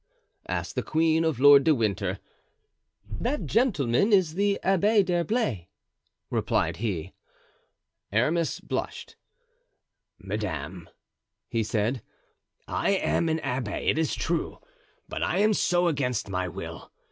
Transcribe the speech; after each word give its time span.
asked 0.47 0.73
the 0.73 0.81
queen 0.81 1.23
of 1.23 1.39
Lord 1.39 1.63
de 1.63 1.75
Winter. 1.75 2.17
"That 3.07 3.45
gentleman 3.45 4.11
is 4.11 4.33
the 4.33 4.59
Abbé 4.63 5.05
d'Herblay," 5.05 5.67
replied 6.31 6.77
he. 6.77 7.13
Aramis 8.11 8.59
blushed. 8.59 9.15
"Madame," 10.17 10.89
he 11.49 11.61
said, 11.61 12.01
"I 12.67 12.93
am 12.93 13.29
an 13.29 13.37
abbé, 13.41 13.87
it 13.91 13.99
is 13.99 14.15
true, 14.15 14.57
but 15.07 15.21
I 15.21 15.37
am 15.37 15.53
so 15.53 15.87
against 15.87 16.29
my 16.31 16.47
will. 16.47 16.91